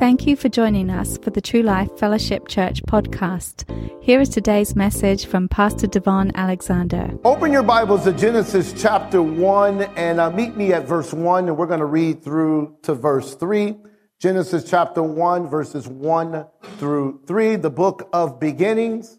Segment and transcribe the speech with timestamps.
[0.00, 3.68] Thank you for joining us for the True Life Fellowship Church podcast.
[4.02, 7.10] Here is today's message from Pastor DaVon Alexander.
[7.22, 11.58] Open your Bibles to Genesis chapter 1 and uh, meet me at verse 1, and
[11.58, 13.76] we're going to read through to verse 3.
[14.18, 16.46] Genesis chapter 1, verses 1
[16.78, 19.18] through 3, the book of beginnings.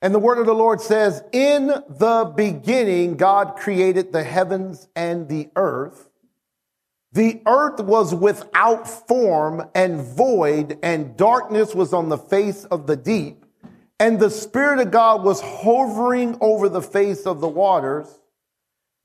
[0.00, 5.28] And the word of the Lord says, In the beginning, God created the heavens and
[5.28, 6.09] the earth.
[7.12, 12.96] The earth was without form and void, and darkness was on the face of the
[12.96, 13.44] deep.
[13.98, 18.06] And the Spirit of God was hovering over the face of the waters.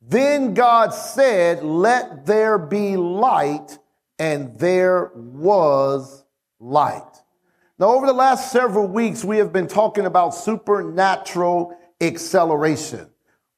[0.01, 3.79] Then God said, Let there be light,
[4.19, 6.23] and there was
[6.59, 7.01] light.
[7.79, 13.09] Now, over the last several weeks, we have been talking about supernatural acceleration.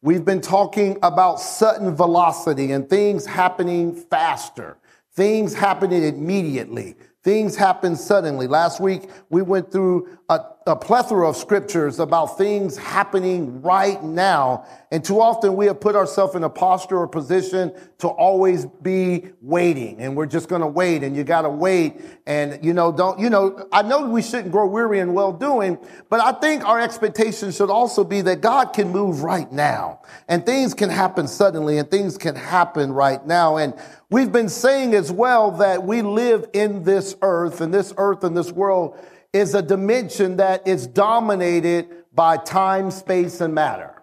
[0.07, 4.77] We've been talking about sudden velocity and things happening faster,
[5.13, 8.47] things happening immediately, things happen suddenly.
[8.47, 14.65] Last week, we went through a, a, plethora of scriptures about things happening right now.
[14.91, 19.29] And too often we have put ourselves in a posture or position to always be
[19.41, 20.01] waiting.
[20.01, 22.01] And we're just going to wait and you got to wait.
[22.25, 25.77] And, you know, don't, you know, I know we shouldn't grow weary in well doing,
[26.09, 30.45] but I think our expectation should also be that God can move right now and
[30.45, 33.55] things can happen suddenly and things can happen right now.
[33.55, 33.73] And
[34.09, 38.35] we've been saying as well that we live in this earth and this earth and
[38.35, 38.99] this world
[39.37, 43.93] is a dimension that is dominated by time, space, and matter.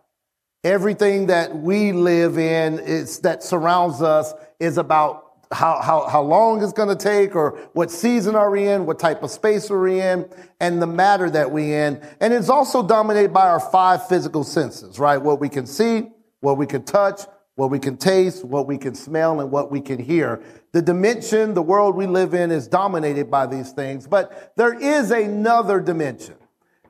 [0.62, 6.62] Everything that we live in is that surrounds us is about how, how, how long
[6.62, 9.80] it's going to take or what season are we in, what type of space are
[9.80, 10.28] we in,
[10.60, 12.00] and the matter that we in.
[12.20, 15.18] And it's also dominated by our five physical senses, right?
[15.18, 16.08] What we can see,
[16.40, 17.22] what we can touch,
[17.56, 20.42] what we can taste, what we can smell, and what we can hear.
[20.72, 25.10] The dimension, the world we live in is dominated by these things, but there is
[25.10, 26.34] another dimension.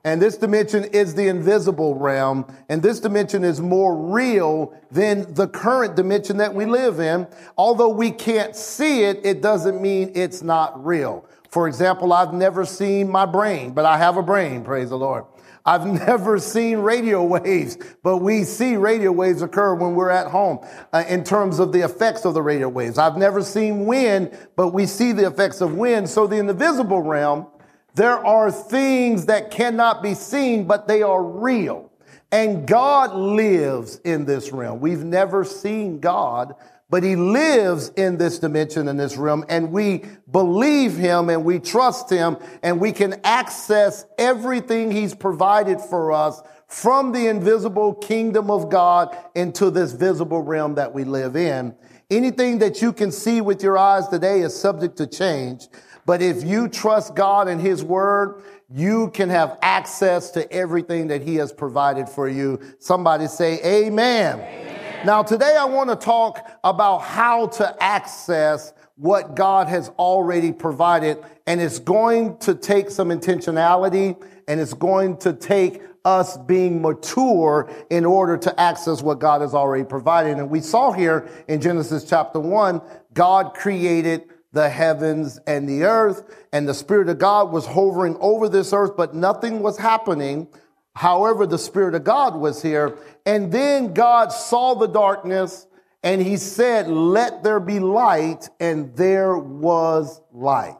[0.06, 2.44] And this dimension is the invisible realm.
[2.68, 7.26] And this dimension is more real than the current dimension that we live in.
[7.56, 11.24] Although we can't see it, it doesn't mean it's not real.
[11.48, 15.24] For example, I've never seen my brain, but I have a brain, praise the Lord.
[15.64, 20.58] I've never seen radio waves, but we see radio waves occur when we're at home
[20.92, 22.98] uh, in terms of the effects of the radio waves.
[22.98, 26.08] I've never seen wind, but we see the effects of wind.
[26.08, 27.46] So the invisible realm,
[27.94, 31.90] there are things that cannot be seen, but they are real.
[32.32, 34.80] And God lives in this realm.
[34.80, 36.56] We've never seen God,
[36.90, 41.58] but he lives in this dimension, in this realm, and we believe him and we
[41.58, 48.50] trust him and we can access everything he's provided for us from the invisible kingdom
[48.50, 51.74] of God into this visible realm that we live in.
[52.10, 55.68] Anything that you can see with your eyes today is subject to change.
[56.06, 61.22] But if you trust God and his word, you can have access to everything that
[61.22, 62.60] he has provided for you.
[62.78, 64.40] Somebody say amen.
[64.40, 64.83] amen.
[65.04, 71.22] Now, today I want to talk about how to access what God has already provided.
[71.46, 74.16] And it's going to take some intentionality
[74.48, 79.52] and it's going to take us being mature in order to access what God has
[79.52, 80.38] already provided.
[80.38, 82.80] And we saw here in Genesis chapter one,
[83.12, 88.48] God created the heavens and the earth and the Spirit of God was hovering over
[88.48, 90.48] this earth, but nothing was happening
[90.94, 92.96] However, the Spirit of God was here.
[93.26, 95.66] And then God saw the darkness
[96.04, 100.76] and he said, Let there be light, and there was light.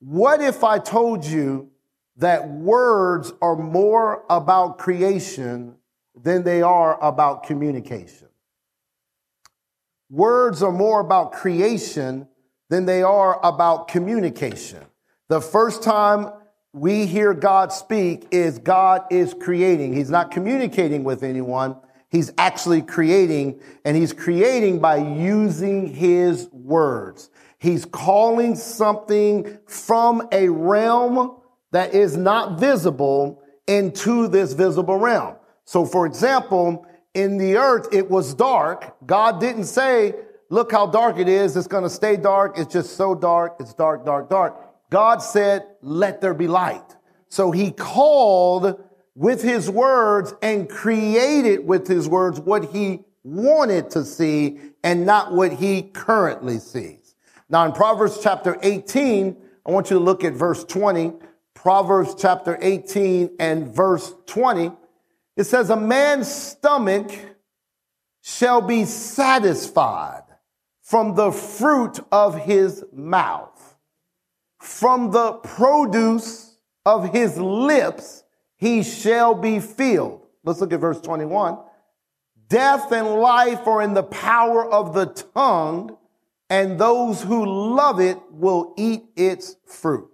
[0.00, 1.70] What if I told you
[2.18, 5.76] that words are more about creation
[6.14, 8.28] than they are about communication?
[10.10, 12.28] Words are more about creation
[12.68, 14.84] than they are about communication.
[15.28, 16.30] The first time
[16.74, 19.92] we hear God speak is God is creating.
[19.92, 21.76] He's not communicating with anyone.
[22.10, 27.30] He's actually creating and he's creating by using his words.
[27.58, 31.36] He's calling something from a realm
[31.70, 35.36] that is not visible into this visible realm.
[35.64, 38.96] So for example, in the earth, it was dark.
[39.06, 40.14] God didn't say,
[40.50, 41.56] look how dark it is.
[41.56, 42.58] It's going to stay dark.
[42.58, 43.58] It's just so dark.
[43.60, 44.73] It's dark, dark, dark.
[44.94, 46.94] God said, let there be light.
[47.28, 48.80] So he called
[49.16, 55.32] with his words and created with his words what he wanted to see and not
[55.32, 57.16] what he currently sees.
[57.48, 59.36] Now in Proverbs chapter 18,
[59.66, 61.12] I want you to look at verse 20.
[61.54, 64.70] Proverbs chapter 18 and verse 20.
[65.36, 67.10] It says, a man's stomach
[68.22, 70.22] shall be satisfied
[70.82, 73.53] from the fruit of his mouth
[74.64, 76.56] from the produce
[76.86, 78.24] of his lips
[78.56, 80.26] he shall be filled.
[80.42, 81.58] Let's look at verse 21.
[82.48, 85.96] Death and life are in the power of the tongue,
[86.48, 90.10] and those who love it will eat its fruit.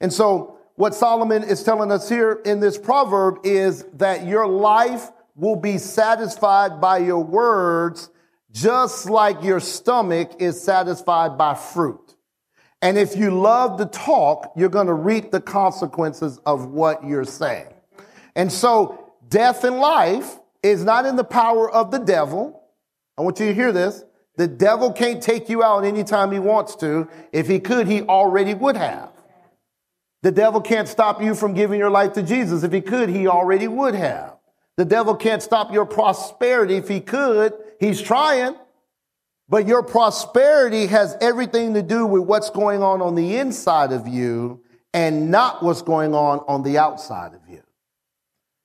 [0.00, 5.10] And so, what Solomon is telling us here in this proverb is that your life
[5.34, 8.10] will be satisfied by your words,
[8.52, 12.14] just like your stomach is satisfied by fruit.
[12.80, 17.24] And if you love to talk, you're going to reap the consequences of what you're
[17.24, 17.72] saying.
[18.36, 22.62] And so, death and life is not in the power of the devil.
[23.16, 24.04] I want you to hear this.
[24.36, 27.08] The devil can't take you out anytime he wants to.
[27.32, 29.10] If he could, he already would have.
[30.22, 32.62] The devil can't stop you from giving your life to Jesus.
[32.62, 34.36] If he could, he already would have.
[34.76, 36.76] The devil can't stop your prosperity.
[36.76, 38.54] If he could, he's trying.
[39.48, 44.06] But your prosperity has everything to do with what's going on on the inside of
[44.06, 44.62] you
[44.92, 47.62] and not what's going on on the outside of you.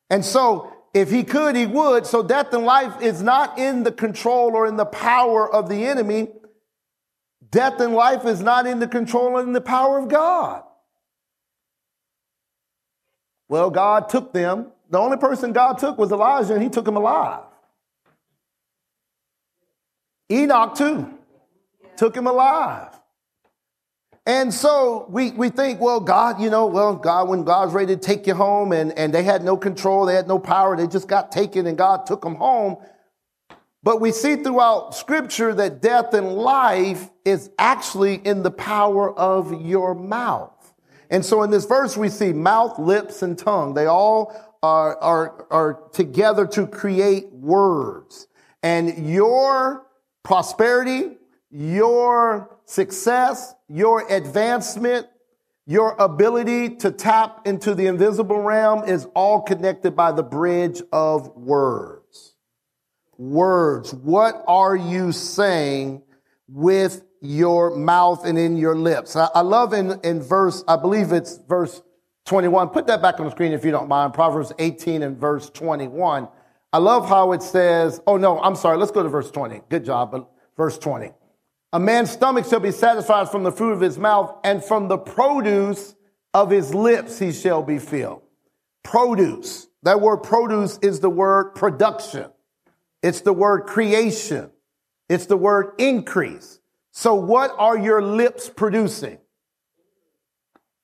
[0.09, 2.05] And so if he could, he would.
[2.05, 5.85] So death and life is not in the control or in the power of the
[5.85, 6.27] enemy.
[7.49, 10.63] Death and life is not in the control and in the power of God.
[13.47, 14.71] Well, God took them.
[14.89, 17.43] The only person God took was Elijah, and he took him alive.
[20.31, 21.17] Enoch, too,
[21.95, 22.89] took him alive.
[24.25, 28.01] And so we, we think, well, God, you know, well, God, when God's ready to
[28.01, 31.09] take you home and, and they had no control, they had no power, they just
[31.09, 32.77] got taken and God took them home.
[33.83, 39.61] But we see throughout scripture that death and life is actually in the power of
[39.61, 40.73] your mouth.
[41.09, 43.73] And so in this verse, we see mouth, lips, and tongue.
[43.73, 44.33] They all
[44.63, 48.27] are, are, are together to create words.
[48.63, 49.85] And your
[50.23, 51.17] prosperity,
[51.51, 55.07] your success, your advancement,
[55.65, 61.35] your ability to tap into the invisible realm is all connected by the bridge of
[61.35, 62.35] words.
[63.17, 63.93] Words.
[63.93, 66.01] What are you saying
[66.47, 69.15] with your mouth and in your lips?
[69.15, 71.81] I, love in, in verse, I believe it's verse
[72.25, 72.69] 21.
[72.69, 74.13] Put that back on the screen if you don't mind.
[74.13, 76.27] Proverbs 18 and verse 21.
[76.73, 78.77] I love how it says, oh no, I'm sorry.
[78.77, 79.61] Let's go to verse 20.
[79.69, 80.11] Good job.
[80.11, 80.27] But
[80.57, 81.11] verse 20.
[81.71, 84.97] A man's stomach shall be satisfied from the fruit of his mouth, and from the
[84.97, 85.95] produce
[86.33, 88.23] of his lips he shall be filled.
[88.83, 89.67] Produce.
[89.83, 92.31] That word produce is the word production.
[93.03, 94.49] It's the word creation.
[95.09, 96.59] It's the word increase.
[96.91, 99.19] So what are your lips producing?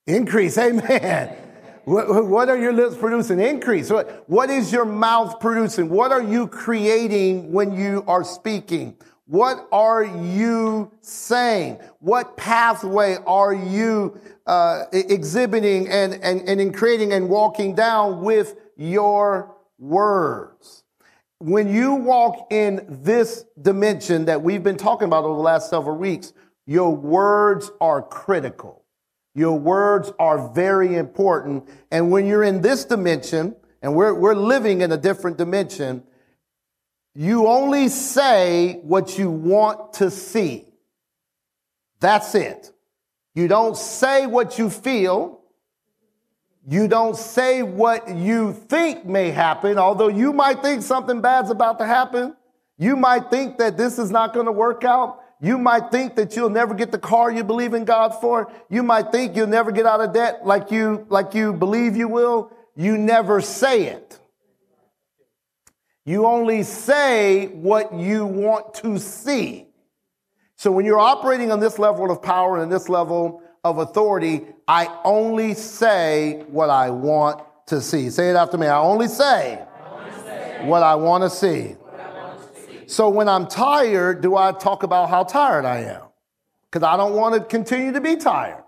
[0.06, 0.58] Increase.
[0.60, 1.36] Amen.
[1.90, 3.40] What are your lips producing?
[3.40, 3.90] Increase.
[3.90, 5.90] What is your mouth producing?
[5.90, 8.96] What are you creating when you are speaking?
[9.26, 11.80] What are you saying?
[12.00, 18.56] What pathway are you uh, exhibiting and, and, and in creating and walking down with
[18.76, 20.84] your words?
[21.40, 25.98] When you walk in this dimension that we've been talking about over the last several
[25.98, 26.34] weeks,
[26.68, 28.79] your words are critical.
[29.40, 31.70] Your words are very important.
[31.92, 36.04] And when you're in this dimension, and we're, we're living in a different dimension,
[37.16, 40.66] you only say what you want to see.
[42.02, 42.74] That's it.
[43.34, 45.40] You don't say what you feel.
[46.68, 51.80] You don't say what you think may happen, although you might think something bad's about
[51.80, 52.36] to happen.
[52.78, 55.22] You might think that this is not going to work out.
[55.42, 58.52] You might think that you'll never get the car you believe in God for.
[58.70, 62.08] You might think you'll never get out of debt like you, like you believe you
[62.10, 62.52] will.
[62.76, 64.20] You never say it.
[66.06, 69.68] You only say what you want to see.
[70.56, 74.94] So when you're operating on this level of power and this level of authority, I
[75.06, 78.10] only say what I want to see.
[78.10, 78.68] Say it after me.
[78.68, 81.76] I only say, I only say what I want to see.
[82.90, 86.02] So when I'm tired, do I talk about how tired I am?
[86.64, 88.64] Because I don't want to continue to be tired.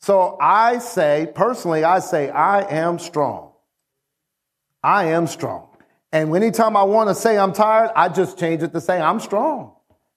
[0.00, 3.52] So I say, personally, I say, I am strong.
[4.82, 5.68] I am strong.
[6.12, 9.18] And anytime I want to say I'm tired, I just change it to say I'm
[9.18, 9.72] strong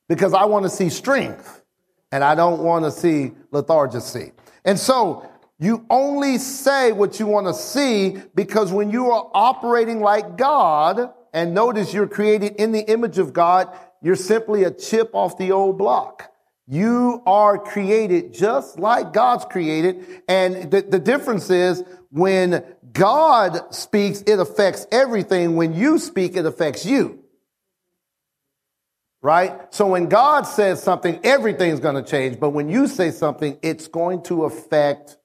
[0.10, 1.64] because I want to see strength
[2.12, 4.34] and I don't want to see lethargy.
[4.66, 5.26] And so
[5.58, 11.14] you only say what you want to see because when you are operating like God,
[11.34, 13.70] and notice you're created in the image of God,
[14.02, 16.32] you're simply a chip off the old block.
[16.68, 20.24] You are created just like God's created.
[20.28, 25.56] And the, the difference is when God speaks, it affects everything.
[25.56, 27.20] When you speak, it affects you.
[29.22, 29.74] right?
[29.74, 32.40] So when God says something, everything's going to change.
[32.40, 35.18] But when you say something, it's going to affect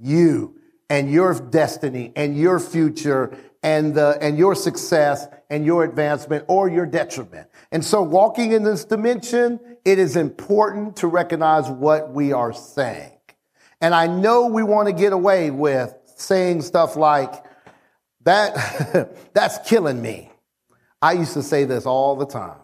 [0.00, 0.56] you
[0.90, 6.68] and your destiny and your future and the, and your success and your advancement or
[6.68, 7.48] your detriment.
[7.72, 13.12] And so walking in this dimension, it is important to recognize what we are saying.
[13.80, 17.44] And I know we want to get away with saying stuff like,
[18.24, 20.30] that, that's killing me.
[21.00, 22.58] I used to say this all the time.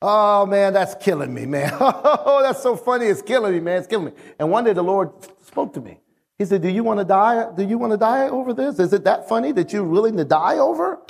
[0.00, 1.72] Oh man, that's killing me, man.
[1.80, 3.06] Oh, that's so funny.
[3.06, 3.78] It's killing me, man.
[3.78, 4.12] It's killing me.
[4.38, 5.10] And one day the Lord
[5.44, 6.00] spoke to me.
[6.38, 7.50] He said, do you want to die?
[7.56, 8.78] Do you want to die over this?
[8.78, 11.00] Is it that funny that you're willing to die over?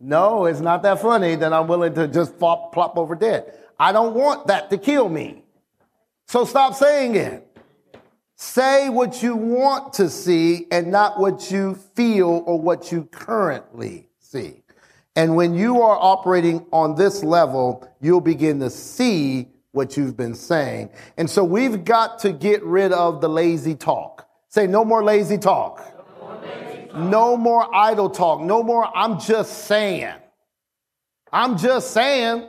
[0.00, 3.52] No, it's not that funny that I'm willing to just flop, plop over dead.
[3.78, 5.44] I don't want that to kill me.
[6.26, 7.44] So stop saying it.
[8.36, 14.08] Say what you want to see and not what you feel or what you currently
[14.20, 14.62] see.
[15.16, 20.36] And when you are operating on this level, you'll begin to see what you've been
[20.36, 20.90] saying.
[21.16, 24.28] And so we've got to get rid of the lazy talk.
[24.48, 25.97] Say no more lazy talk.
[26.98, 28.40] No more, idle talk.
[28.40, 30.14] No more I'm just saying.
[31.32, 32.48] I'm just saying.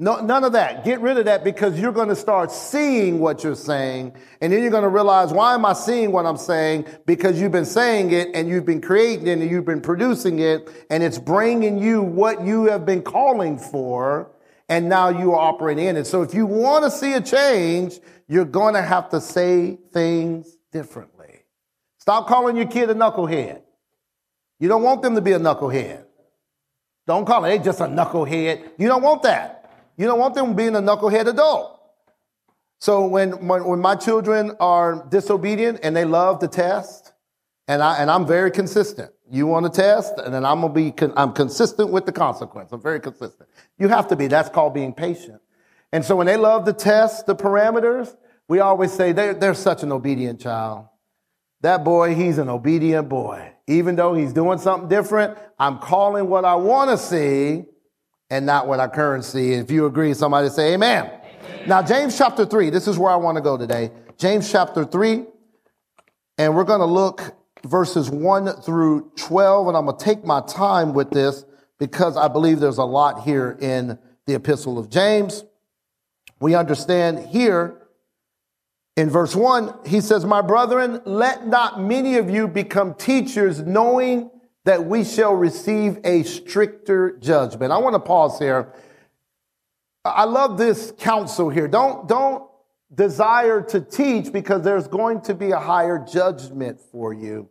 [0.00, 0.84] No, none of that.
[0.84, 4.14] Get rid of that because you're going to start seeing what you're saying.
[4.40, 6.86] And then you're going to realize, why am I seeing what I'm saying?
[7.04, 10.68] Because you've been saying it and you've been creating it and you've been producing it
[10.88, 14.30] and it's bringing you what you have been calling for.
[14.68, 16.06] And now you are operating in it.
[16.06, 17.98] So if you want to see a change,
[18.28, 21.17] you're going to have to say things differently.
[22.08, 23.60] Stop calling your kid a knucklehead.
[24.60, 26.06] You don't want them to be a knucklehead.
[27.06, 28.66] Don't call it, they just a knucklehead.
[28.78, 29.70] You don't want that.
[29.98, 31.78] You don't want them being a knucklehead adult.
[32.80, 37.12] So when, when, when my children are disobedient and they love to test,
[37.66, 39.10] and I and I'm very consistent.
[39.30, 42.72] You want to test, and then I'm gonna be con- I'm consistent with the consequence.
[42.72, 43.50] I'm very consistent.
[43.78, 44.28] You have to be.
[44.28, 45.42] That's called being patient.
[45.92, 48.16] And so when they love to test the parameters,
[48.48, 50.86] we always say they're, they're such an obedient child.
[51.62, 53.52] That boy, he's an obedient boy.
[53.66, 57.64] Even though he's doing something different, I'm calling what I want to see
[58.30, 59.52] and not what I currently see.
[59.54, 61.06] If you agree, somebody say amen.
[61.06, 61.68] amen.
[61.68, 63.90] Now, James chapter 3, this is where I want to go today.
[64.16, 65.24] James chapter 3,
[66.38, 67.34] and we're going to look
[67.64, 71.44] verses 1 through 12, and I'm going to take my time with this
[71.78, 75.44] because I believe there's a lot here in the epistle of James.
[76.40, 77.77] We understand here
[78.98, 84.28] in verse 1, he says, My brethren, let not many of you become teachers, knowing
[84.64, 87.70] that we shall receive a stricter judgment.
[87.70, 88.72] I want to pause here.
[90.04, 91.68] I love this counsel here.
[91.68, 92.50] Don't, don't
[92.92, 97.48] desire to teach because there's going to be a higher judgment for you.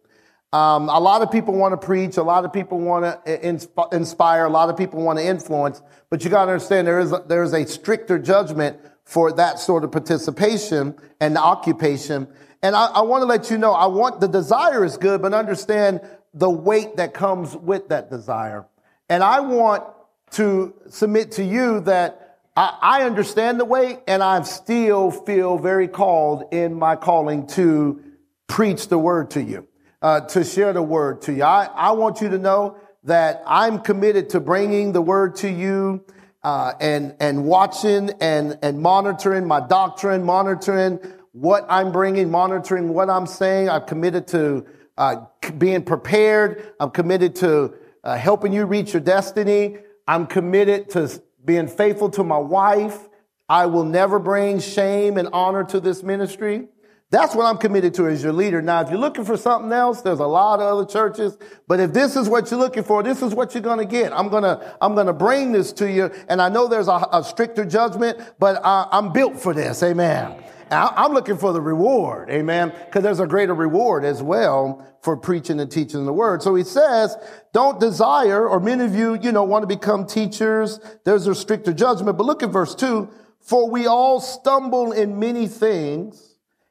[0.51, 2.17] Um, a lot of people want to preach.
[2.17, 3.47] A lot of people want to
[3.93, 4.45] inspire.
[4.45, 5.81] A lot of people want to influence.
[6.09, 9.57] But you got to understand there is a, there is a stricter judgment for that
[9.57, 12.27] sort of participation and occupation.
[12.61, 15.33] And I, I want to let you know, I want the desire is good, but
[15.33, 16.01] understand
[16.33, 18.65] the weight that comes with that desire.
[19.07, 19.85] And I want
[20.31, 25.87] to submit to you that I, I understand the weight and I still feel very
[25.87, 28.03] called in my calling to
[28.47, 29.69] preach the word to you,
[30.01, 31.43] uh, to share the word to you.
[31.43, 36.03] I, I want you to know that I'm committed to bringing the word to you
[36.43, 40.99] uh, and and watching and and monitoring my doctrine, monitoring
[41.31, 43.69] what I'm bringing, monitoring what I'm saying.
[43.69, 44.65] I'm committed to
[44.97, 45.25] uh,
[45.57, 46.73] being prepared.
[46.79, 49.77] I'm committed to uh, helping you reach your destiny.
[50.07, 53.07] I'm committed to being faithful to my wife.
[53.49, 56.67] I will never bring shame and honor to this ministry.
[57.09, 58.61] That's what I'm committed to as your leader.
[58.61, 61.93] Now, if you're looking for something else, there's a lot of other churches, but if
[61.93, 64.11] this is what you're looking for, this is what you're going to get.
[64.11, 66.11] I'm going to, I'm going to bring this to you.
[66.27, 69.81] And I know there's a, a stricter judgment, but I, I'm built for this.
[69.83, 70.43] Amen.
[70.69, 75.61] I'm looking for the reward, amen, because there's a greater reward as well for preaching
[75.61, 76.43] and teaching the word.
[76.43, 77.15] So he says,
[77.53, 80.81] don't desire, or many of you, you know, want to become teachers.
[81.05, 82.17] There's a stricter judgment.
[82.17, 83.09] But look at verse two.
[83.39, 86.26] For we all stumble in many things.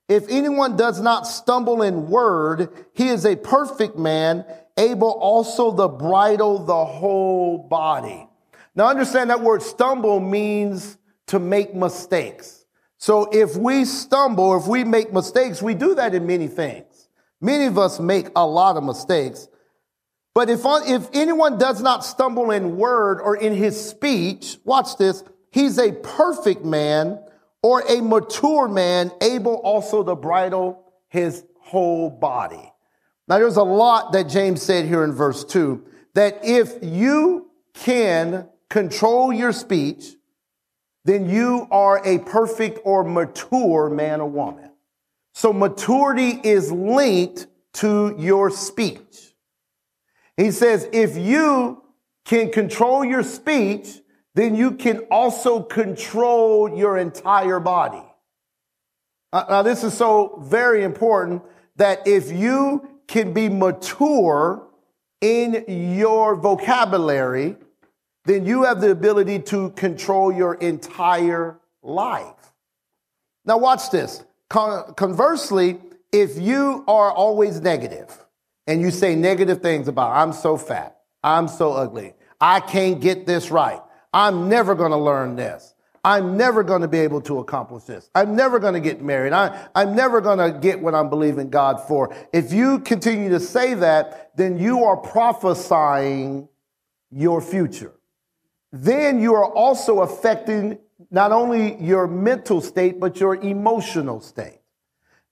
[0.08, 4.44] If anyone does not stumble in word, he is a perfect man,
[4.76, 8.28] able also to bridle the whole body.
[8.74, 10.98] Now understand that word stumble means
[11.28, 12.66] to make mistakes.
[12.98, 17.08] So if we stumble, if we make mistakes, we do that in many things.
[17.40, 19.48] Many of us make a lot of mistakes.
[20.34, 25.24] But if, if anyone does not stumble in word or in his speech, watch this,
[25.50, 27.18] he's a perfect man
[27.66, 32.72] or a mature man, able also to bridle his whole body.
[33.26, 38.48] Now there's a lot that James said here in verse two, that if you can
[38.70, 40.14] control your speech,
[41.04, 44.70] then you are a perfect or mature man or woman.
[45.34, 49.34] So maturity is linked to your speech.
[50.36, 51.82] He says, if you
[52.24, 53.88] can control your speech,
[54.36, 58.04] then you can also control your entire body.
[59.32, 61.42] Uh, now, this is so very important
[61.76, 64.62] that if you can be mature
[65.22, 65.64] in
[65.96, 67.56] your vocabulary,
[68.26, 72.52] then you have the ability to control your entire life.
[73.46, 74.22] Now, watch this.
[74.50, 75.78] Con- conversely,
[76.12, 78.26] if you are always negative
[78.66, 83.24] and you say negative things about, I'm so fat, I'm so ugly, I can't get
[83.24, 83.80] this right,
[84.12, 85.74] I'm never going to learn this.
[86.04, 88.08] I'm never going to be able to accomplish this.
[88.14, 89.32] I'm never going to get married.
[89.32, 92.14] I, I'm never going to get what I'm believing God for.
[92.32, 96.48] If you continue to say that, then you are prophesying
[97.10, 97.92] your future.
[98.72, 100.78] Then you are also affecting
[101.10, 104.60] not only your mental state, but your emotional state.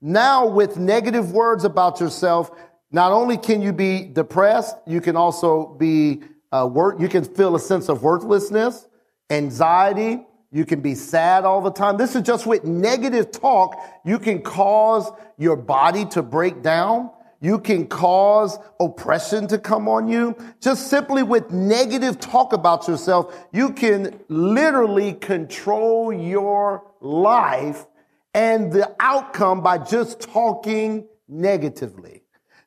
[0.01, 2.51] Now, with negative words about yourself,
[2.91, 6.23] not only can you be depressed, you can also be,
[6.55, 8.87] uh, wor- you can feel a sense of worthlessness,
[9.29, 11.97] anxiety, you can be sad all the time.
[11.97, 13.77] This is just with negative talk.
[14.05, 17.11] You can cause your body to break down.
[17.41, 20.37] You can cause oppression to come on you.
[20.61, 27.85] Just simply with negative talk about yourself, you can literally control your life
[28.33, 32.24] and the outcome by just talking negatively.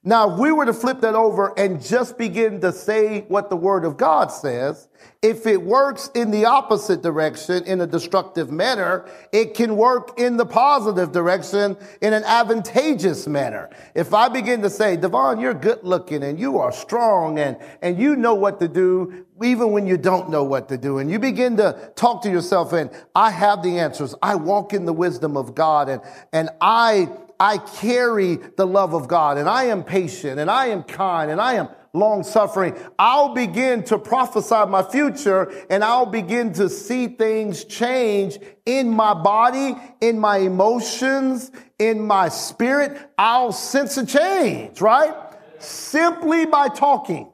[0.08, 3.58] Now, if we were to flip that over and just begin to say what the
[3.58, 4.88] word of God says,
[5.22, 10.38] if it works in the opposite direction in a destructive manner, it can work in
[10.38, 13.70] the positive direction in an advantageous manner.
[13.96, 18.00] If I begin to say, DaVon, you're good looking and you are strong and, and
[18.00, 21.00] you know what to do, even when you don't know what to do.
[21.00, 24.16] And you begin to talk to yourself and I have the answers.
[24.22, 27.10] I walk in the wisdom of God and, and I
[27.40, 31.40] I carry the love of God and I am patient and I am kind and
[31.40, 37.08] I am long suffering, I'll begin to prophesy my future and I'll begin to see
[37.08, 43.12] things change in my body, in my emotions, in my spirit.
[43.18, 45.16] I'll sense a change, right?
[45.60, 47.32] Simply by talking.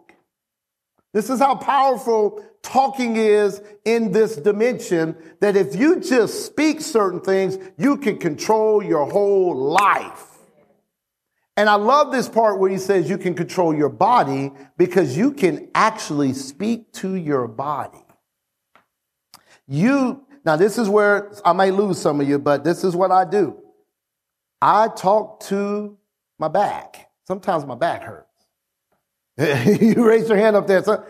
[1.14, 7.20] This is how powerful talking is in this dimension that if you just speak certain
[7.20, 10.30] things, you can control your whole life.
[11.56, 15.32] And I love this part where he says you can control your body because you
[15.34, 18.04] can actually speak to your body.
[19.68, 23.12] You, now this is where I may lose some of you, but this is what
[23.12, 23.62] I do.
[24.62, 25.98] I talk to
[26.40, 27.12] my back.
[27.28, 28.28] Sometimes my back hurts.
[29.82, 30.84] you raise your hand up there.
[30.84, 31.06] So,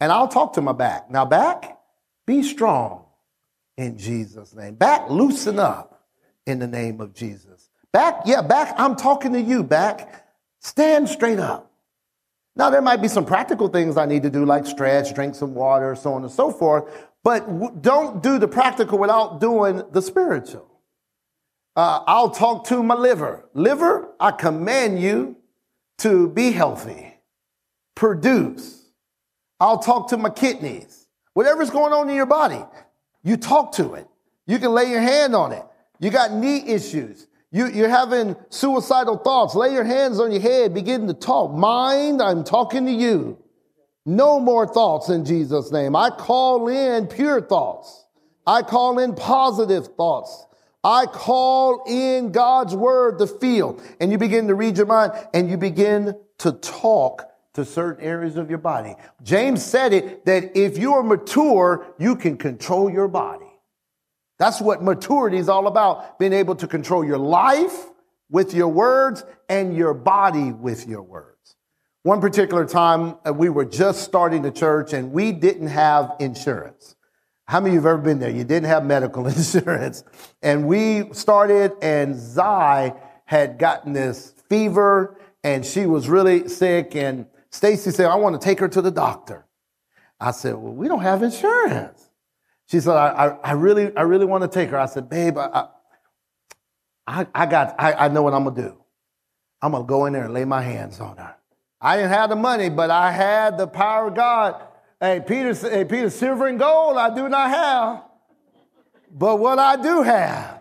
[0.00, 1.10] and I'll talk to my back.
[1.10, 1.78] Now, back,
[2.26, 3.04] be strong
[3.76, 4.74] in Jesus' name.
[4.74, 6.04] Back, loosen up
[6.46, 7.70] in the name of Jesus.
[7.92, 10.26] Back, yeah, back, I'm talking to you, back.
[10.60, 11.70] Stand straight up.
[12.56, 15.54] Now, there might be some practical things I need to do, like stretch, drink some
[15.54, 20.02] water, so on and so forth, but w- don't do the practical without doing the
[20.02, 20.68] spiritual.
[21.76, 23.48] Uh, I'll talk to my liver.
[23.54, 25.36] Liver, I command you
[25.98, 27.14] to be healthy,
[27.94, 28.77] produce,
[29.60, 31.06] I'll talk to my kidneys.
[31.34, 32.64] Whatever's going on in your body,
[33.22, 34.06] you talk to it.
[34.46, 35.64] You can lay your hand on it.
[36.00, 37.26] You got knee issues.
[37.50, 39.54] You, you're having suicidal thoughts.
[39.54, 40.74] Lay your hands on your head.
[40.74, 41.52] Begin to talk.
[41.52, 43.38] Mind, I'm talking to you.
[44.04, 45.94] No more thoughts in Jesus' name.
[45.94, 48.06] I call in pure thoughts.
[48.46, 50.46] I call in positive thoughts.
[50.82, 53.80] I call in God's word to feel.
[54.00, 58.36] And you begin to read your mind and you begin to talk to certain areas
[58.36, 58.94] of your body.
[59.22, 63.46] James said it that if you are mature, you can control your body.
[64.38, 67.86] That's what maturity is all about, being able to control your life
[68.30, 71.56] with your words and your body with your words.
[72.02, 76.94] One particular time, uh, we were just starting the church and we didn't have insurance.
[77.46, 78.30] How many of you have ever been there?
[78.30, 80.04] You didn't have medical insurance.
[80.42, 87.26] And we started, and Zai had gotten this fever, and she was really sick, and
[87.50, 89.46] Stacy said, I want to take her to the doctor.
[90.20, 92.10] I said, well, we don't have insurance.
[92.66, 94.78] She said, I, I, I really, I really want to take her.
[94.78, 95.68] I said, babe, I,
[97.06, 98.76] I, I got, I, I know what I'm going to do.
[99.62, 101.34] I'm going to go in there and lay my hands on her.
[101.80, 104.62] I didn't have the money, but I had the power of God.
[105.00, 108.02] Hey, Peter, hey, Peter, silver and gold I do not have.
[109.10, 110.57] But what I do have,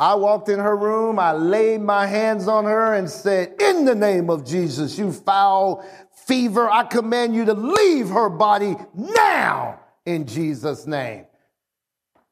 [0.00, 3.94] I walked in her room, I laid my hands on her and said, In the
[3.94, 5.86] name of Jesus, you foul
[6.26, 11.26] fever, I command you to leave her body now in Jesus' name.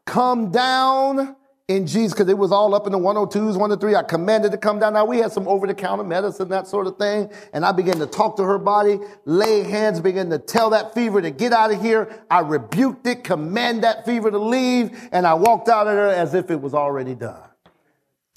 [0.07, 1.37] come down
[1.68, 3.94] in Jesus, because it was all up in the 102s, 103.
[3.96, 4.94] I commanded to come down.
[4.94, 7.31] Now we had some over the counter medicine, that sort of thing.
[7.52, 11.20] And I began to talk to her body, lay hands, began to tell that fever
[11.22, 12.24] to get out of here.
[12.31, 14.98] I rebuked it, command that fever to leave.
[15.12, 17.47] And I walked out of there as if it was already done.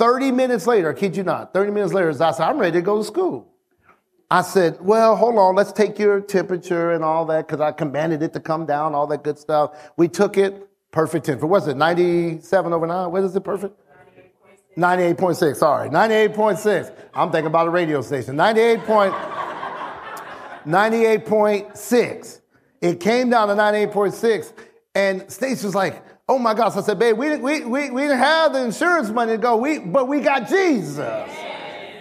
[0.01, 2.81] 30 minutes later, I kid you not, 30 minutes later, I said, I'm ready to
[2.81, 3.47] go to school.
[4.31, 8.23] I said, well, hold on, let's take your temperature and all that, because I commanded
[8.23, 9.91] it to come down, all that good stuff.
[9.97, 11.45] We took it, perfect temperature.
[11.45, 13.11] What's it, 97 over 9?
[13.11, 13.79] What is it, perfect?
[14.75, 16.95] 98.6, sorry, 98.6.
[17.13, 18.35] I'm thinking about a radio station.
[18.35, 19.13] 98 point,
[20.65, 22.41] 98.6.
[22.81, 24.53] It came down to 98.6,
[24.95, 26.77] and Stacy was like, oh my gosh.
[26.77, 29.79] I said, babe, we, we, we, we didn't have the insurance money to go, we,
[29.79, 31.29] but we got Jesus.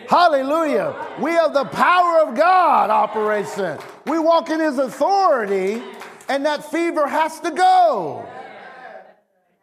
[0.09, 0.95] Hallelujah.
[1.21, 3.79] We have the power of God operation.
[4.07, 5.83] We walk in his authority,
[6.29, 8.25] and that fever has to go.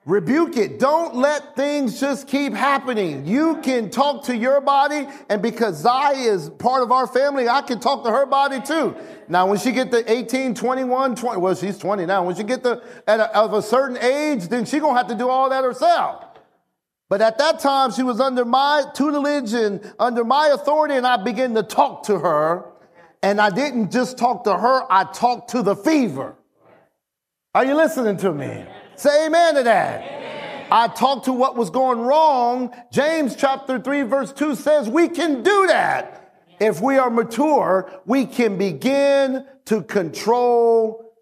[0.08, 0.80] Rebuke it.
[0.80, 3.28] Don't let things just keep happening.
[3.28, 7.62] You can talk to your body, and because Zai is part of our family, I
[7.62, 8.96] can talk to her body too.
[9.28, 12.24] Now, when she get to 18, 21, 20, well, she's 20 now.
[12.24, 15.16] When she get to at a, of a certain age, then she gonna have to
[15.16, 16.24] do all that herself.
[17.10, 21.18] But at that time, she was under my tutelage and under my authority, and I
[21.22, 22.64] began to talk to her.
[23.22, 26.34] And I didn't just talk to her, I talked to the fever.
[27.54, 28.64] Are you listening to me?
[28.98, 30.02] Say amen to that.
[30.02, 30.68] Amen.
[30.72, 32.76] I talked to what was going wrong.
[32.92, 36.34] James chapter 3, verse 2 says we can do that.
[36.60, 41.14] If we are mature, we can begin to control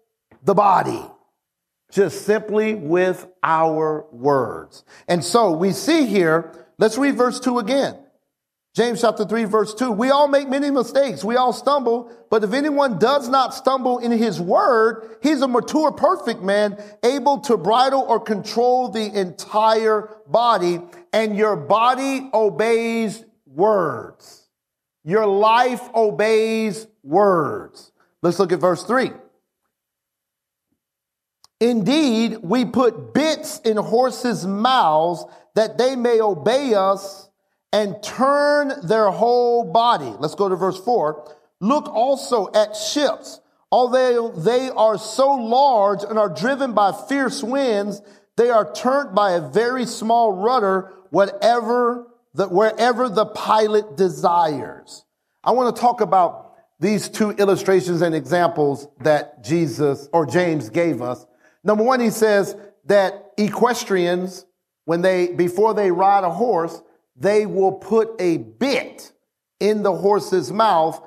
[0.42, 1.04] the body
[1.92, 4.84] just simply with our words.
[5.06, 7.96] And so we see here, let's read verse 2 again.
[8.76, 9.90] James chapter 3 verse 2.
[9.90, 11.24] We all make many mistakes.
[11.24, 12.12] We all stumble.
[12.28, 17.38] But if anyone does not stumble in his word, he's a mature, perfect man, able
[17.40, 20.82] to bridle or control the entire body.
[21.14, 24.46] And your body obeys words.
[25.04, 27.92] Your life obeys words.
[28.20, 29.10] Let's look at verse 3.
[31.60, 37.25] Indeed, we put bits in horses' mouths that they may obey us
[37.76, 40.12] and turn their whole body.
[40.18, 41.36] Let's go to verse 4.
[41.60, 43.40] Look also at ships.
[43.70, 48.00] Although they are so large and are driven by fierce winds,
[48.36, 55.04] they are turned by a very small rudder, whatever the, wherever the pilot desires.
[55.44, 61.02] I want to talk about these two illustrations and examples that Jesus or James gave
[61.02, 61.26] us
[61.66, 64.46] Number one, he says that equestrians,
[64.84, 66.80] when they, before they ride a horse,
[67.18, 69.12] they will put a bit
[69.60, 71.00] in the horse's mouth.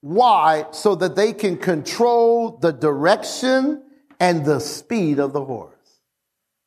[0.00, 0.66] Why?
[0.70, 3.82] So that they can control the direction
[4.20, 5.74] and the speed of the horse.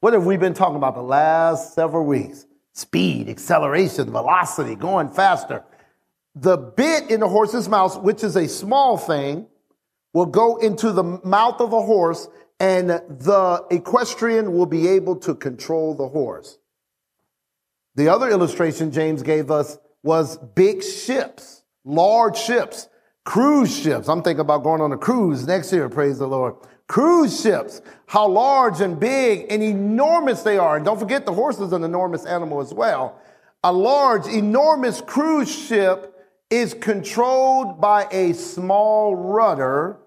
[0.02, 2.46] What have we been talking about the last several weeks?
[2.74, 5.64] Speed, acceleration, velocity, going faster.
[6.36, 9.48] The bit in the horse's mouth, which is a small thing,
[10.14, 12.28] will go into the mouth of a horse
[12.60, 16.58] and the equestrian will be able to control the horse.
[17.96, 22.88] The other illustration James gave us was big ships, large ships,
[23.26, 24.08] cruise ships.
[24.08, 26.56] I'm thinking about going on a cruise next year, praise the Lord.
[26.88, 30.76] Cruise ships, how large and big and enormous they are.
[30.76, 33.20] And don't forget the horse is an enormous animal as well.
[33.64, 36.18] A large, enormous cruise ship
[36.50, 40.00] is controlled by a small rudder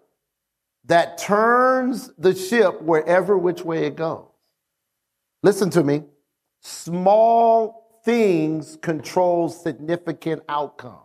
[0.87, 4.27] that turns the ship wherever which way it goes.
[5.43, 6.03] Listen to me.
[6.65, 10.97] Small things control significant outcomes.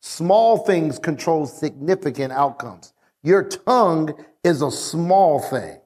[0.00, 2.92] Small things control significant outcomes.
[3.24, 5.78] Your tongue is a small thing,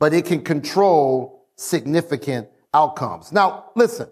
[0.00, 3.32] but it can control significant outcomes.
[3.32, 4.08] Now, listen,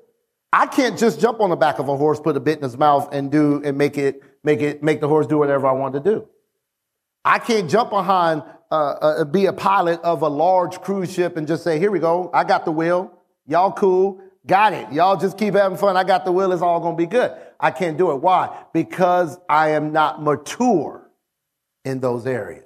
[0.52, 2.76] I can't just jump on the back of a horse, put a bit in his
[2.76, 5.94] mouth and do and make it, make it, make the horse do whatever I want
[5.94, 6.28] to do.
[7.24, 11.48] I can't jump behind, uh, uh, be a pilot of a large cruise ship and
[11.48, 12.30] just say, here we go.
[12.34, 13.16] I got the wheel.
[13.50, 14.20] Y'all cool.
[14.46, 14.92] Got it.
[14.92, 15.96] Y'all just keep having fun.
[15.96, 16.52] I got the will.
[16.52, 17.36] It's all going to be good.
[17.58, 18.22] I can't do it.
[18.22, 18.56] Why?
[18.72, 21.10] Because I am not mature
[21.84, 22.64] in those areas.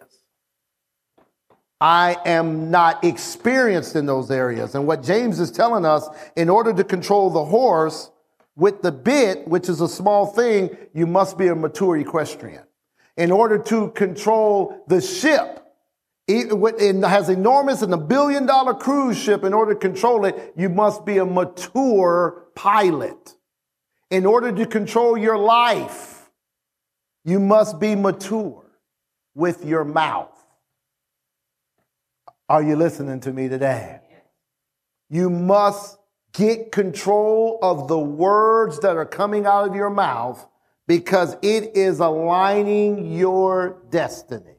[1.81, 4.75] I am not experienced in those areas.
[4.75, 8.11] And what James is telling us, in order to control the horse
[8.55, 12.65] with the bit, which is a small thing, you must be a mature equestrian
[13.17, 15.64] in order to control the ship.
[16.27, 19.45] It has enormous and a billion dollar cruise ship.
[19.45, 23.35] In order to control it, you must be a mature pilot.
[24.11, 26.31] In order to control your life,
[27.25, 28.65] you must be mature
[29.35, 30.31] with your mouth.
[32.49, 34.01] Are you listening to me today?
[35.11, 35.99] You must
[36.33, 40.47] get control of the words that are coming out of your mouth
[40.87, 44.57] because it is aligning your destiny.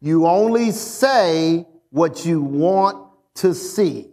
[0.00, 4.10] You only say what you want to see.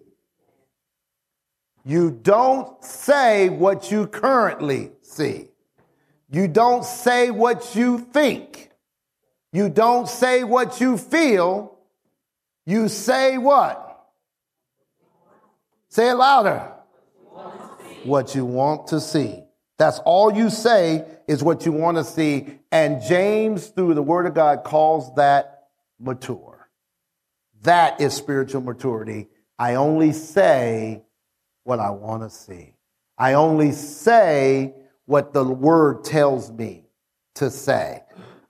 [1.85, 5.49] You don't say what you currently see.
[6.31, 8.71] You don't say what you think.
[9.51, 11.77] You don't say what you feel.
[12.65, 14.07] You say what?
[15.89, 16.71] Say it louder.
[18.03, 19.43] What you want to see.
[19.77, 22.59] That's all you say is what you want to see.
[22.71, 25.52] And James, through the word of God, calls that
[25.99, 26.69] mature.
[27.61, 29.29] That is spiritual maturity.
[29.57, 31.03] I only say
[31.63, 32.75] what I want to see.
[33.17, 34.73] I only say
[35.05, 36.85] what the word tells me
[37.35, 38.03] to say.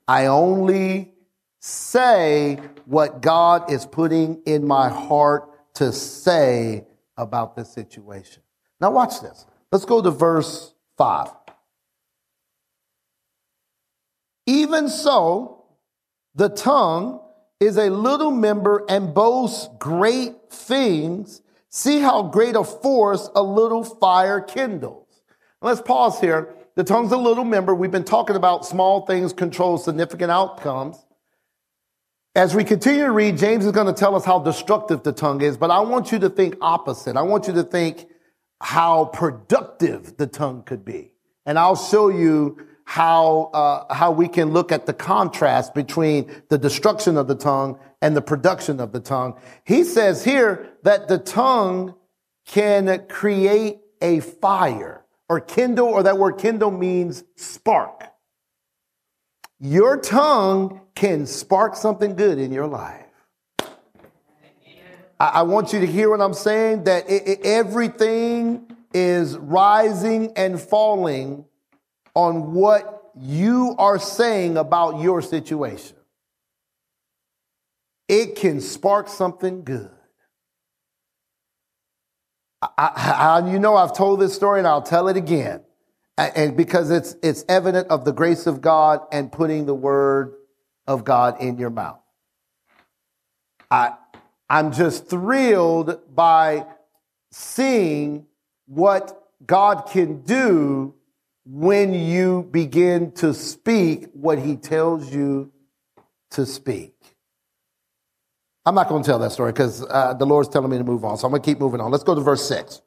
[0.08, 1.12] I only
[1.60, 6.84] say what God is putting in my heart to say
[7.16, 8.42] about this situation.
[8.80, 9.46] Now, watch this.
[9.72, 11.28] Let's go to verse 5.
[14.46, 15.64] Even so,
[16.34, 17.20] the tongue
[17.64, 21.42] is a little member and boasts great things.
[21.70, 25.06] See how great a force a little fire kindles.
[25.60, 26.54] Let's pause here.
[26.76, 27.74] The tongue's a little member.
[27.74, 30.96] We've been talking about small things control significant outcomes.
[32.34, 35.40] As we continue to read, James is going to tell us how destructive the tongue
[35.40, 37.16] is, but I want you to think opposite.
[37.16, 38.08] I want you to think
[38.60, 41.12] how productive the tongue could be.
[41.46, 46.58] And I'll show you how, uh, how we can look at the contrast between the
[46.58, 49.38] destruction of the tongue and the production of the tongue.
[49.64, 51.94] He says here that the tongue
[52.46, 58.04] can create a fire or kindle, or that word kindle means spark.
[59.58, 63.06] Your tongue can spark something good in your life.
[65.18, 70.32] I, I want you to hear what I'm saying that it, it, everything is rising
[70.36, 71.46] and falling
[72.14, 75.96] on what you are saying about your situation.
[78.08, 79.90] It can spark something good.
[82.62, 85.60] I, I, you know, I've told this story and I'll tell it again
[86.16, 90.34] and because it's it's evident of the grace of God and putting the word
[90.86, 92.00] of God in your mouth.
[93.70, 93.94] I
[94.48, 96.66] I'm just thrilled by
[97.32, 98.26] seeing
[98.66, 100.94] what God can do
[101.44, 105.52] when you begin to speak what he tells you
[106.30, 106.94] to speak.
[108.66, 111.04] I'm not going to tell that story because uh, the Lord's telling me to move
[111.04, 111.18] on.
[111.18, 111.90] So I'm going to keep moving on.
[111.90, 112.80] Let's go to verse 6.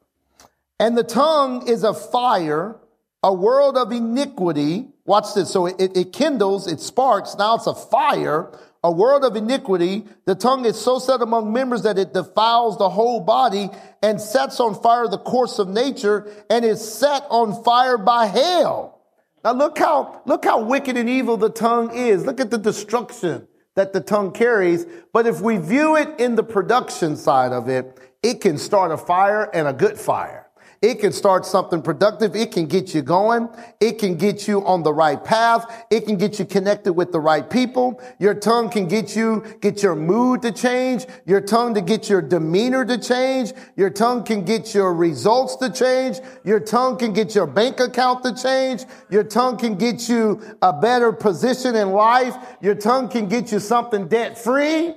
[0.80, 2.80] And the tongue is a fire
[3.22, 4.88] a world of iniquity.
[5.08, 5.50] Watch this.
[5.50, 7.34] So it, it kindles, it sparks.
[7.38, 8.52] Now it's a fire,
[8.84, 10.04] a world of iniquity.
[10.26, 13.70] The tongue is so set among members that it defiles the whole body
[14.02, 19.00] and sets on fire the course of nature and is set on fire by hell.
[19.42, 22.26] Now look how, look how wicked and evil the tongue is.
[22.26, 24.84] Look at the destruction that the tongue carries.
[25.14, 28.98] But if we view it in the production side of it, it can start a
[28.98, 30.47] fire and a good fire.
[30.80, 32.36] It can start something productive.
[32.36, 33.48] It can get you going.
[33.80, 35.86] It can get you on the right path.
[35.90, 38.00] It can get you connected with the right people.
[38.20, 41.06] Your tongue can get you, get your mood to change.
[41.26, 43.52] Your tongue to get your demeanor to change.
[43.76, 46.20] Your tongue can get your results to change.
[46.44, 48.84] Your tongue can get your bank account to change.
[49.10, 52.36] Your tongue can get you a better position in life.
[52.60, 54.94] Your tongue can get you something debt free.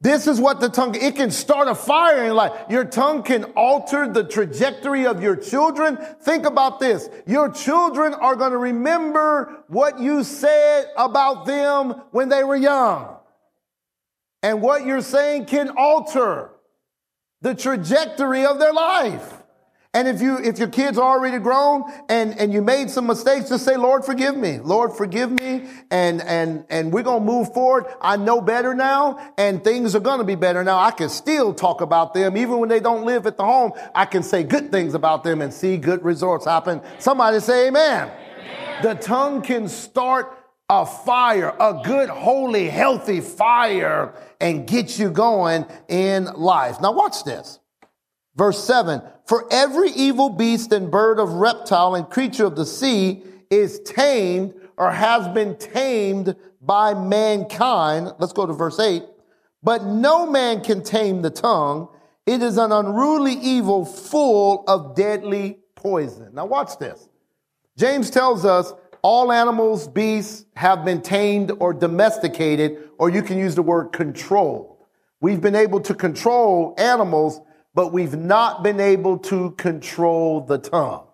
[0.00, 2.52] This is what the tongue, it can start a fire in life.
[2.70, 5.98] Your tongue can alter the trajectory of your children.
[6.22, 7.08] Think about this.
[7.26, 13.16] Your children are going to remember what you said about them when they were young.
[14.42, 16.52] And what you're saying can alter
[17.40, 19.37] the trajectory of their life.
[19.98, 23.48] And if you, if your kids are already grown and, and you made some mistakes,
[23.48, 24.60] just say, Lord, forgive me.
[24.60, 25.66] Lord, forgive me.
[25.90, 27.86] And, and, and we're going to move forward.
[28.00, 30.78] I know better now and things are going to be better now.
[30.78, 32.36] I can still talk about them.
[32.36, 35.42] Even when they don't live at the home, I can say good things about them
[35.42, 36.80] and see good results happen.
[37.00, 38.08] Somebody say amen.
[38.08, 38.82] amen.
[38.84, 40.32] The tongue can start
[40.70, 46.80] a fire, a good, holy, healthy fire and get you going in life.
[46.80, 47.58] Now watch this.
[48.38, 53.24] Verse 7 For every evil beast and bird of reptile and creature of the sea
[53.50, 58.12] is tamed or has been tamed by mankind.
[58.18, 59.02] Let's go to verse 8.
[59.62, 61.88] But no man can tame the tongue.
[62.26, 66.30] It is an unruly evil full of deadly poison.
[66.32, 67.08] Now, watch this.
[67.76, 68.72] James tells us
[69.02, 74.76] all animals, beasts have been tamed or domesticated, or you can use the word controlled.
[75.20, 77.40] We've been able to control animals
[77.74, 81.04] but we've not been able to control the tongue.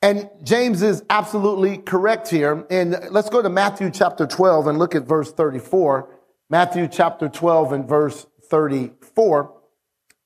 [0.00, 2.64] And James is absolutely correct here.
[2.70, 6.08] And let's go to Matthew chapter 12 and look at verse 34.
[6.50, 9.54] Matthew chapter 12 and verse 34.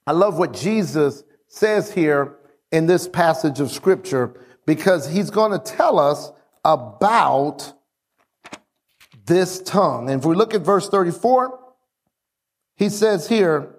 [0.07, 2.37] I love what Jesus says here
[2.71, 4.35] in this passage of scripture
[4.67, 6.33] because he's going to tell us
[6.65, 7.73] about
[9.27, 10.11] this tongue.
[10.11, 11.59] And if we look at verse 34,
[12.77, 13.72] he says here,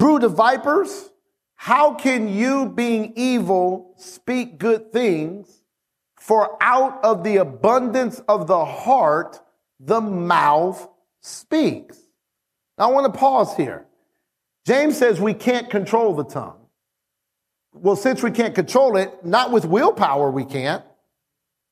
[0.00, 1.10] brood of vipers,
[1.54, 5.62] how can you, being evil, speak good things?
[6.18, 9.38] For out of the abundance of the heart,
[9.78, 10.88] the mouth
[11.20, 11.98] speaks.
[12.78, 13.86] Now, I want to pause here.
[14.66, 16.56] James says we can't control the tongue.
[17.74, 20.82] Well, since we can't control it, not with willpower, we can't.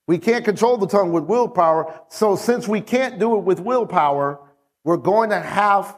[0.06, 2.02] We can't control the tongue with willpower.
[2.08, 4.38] So, since we can't do it with willpower,
[4.84, 5.96] we're going to have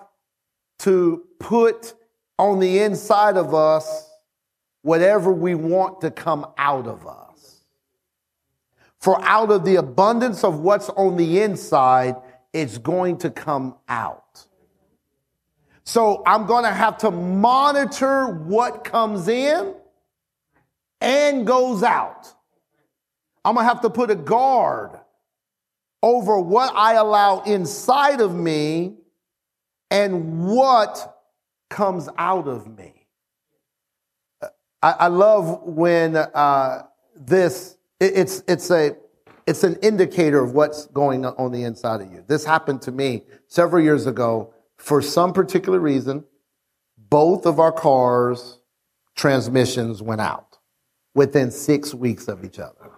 [0.80, 1.94] to put
[2.40, 4.08] on the inside of us
[4.80, 7.60] whatever we want to come out of us.
[8.98, 12.16] For out of the abundance of what's on the inside,
[12.54, 14.46] it's going to come out.
[15.84, 19.74] So I'm going to have to monitor what comes in
[21.02, 22.32] and goes out.
[23.44, 24.98] I'm going to have to put a guard
[26.02, 28.94] over what I allow inside of me
[29.90, 31.19] and what
[31.70, 33.06] comes out of me.
[34.82, 36.82] I, I love when uh,
[37.16, 38.96] this, it, it's, it's, a,
[39.46, 42.22] it's an indicator of what's going on, on the inside of you.
[42.26, 44.52] This happened to me several years ago.
[44.76, 46.24] For some particular reason,
[46.96, 48.58] both of our cars'
[49.14, 50.58] transmissions went out
[51.14, 52.90] within six weeks of each other.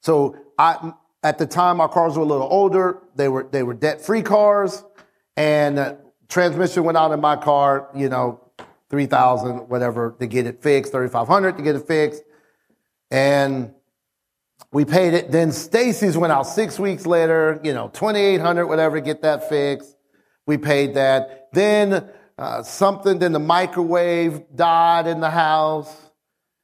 [0.00, 3.02] So I, at the time, our cars were a little older.
[3.14, 4.84] They were, they were debt free cars
[5.36, 5.96] and
[6.28, 8.40] transmission went out in my car, you know,
[8.90, 12.22] 3000 whatever to get it fixed, 3500 to get it fixed.
[13.10, 13.74] And
[14.72, 15.30] we paid it.
[15.30, 19.96] Then Stacy's went out six weeks later, you know, 2800 whatever to get that fixed.
[20.46, 21.48] We paid that.
[21.52, 25.94] Then uh, something, then the microwave died in the house.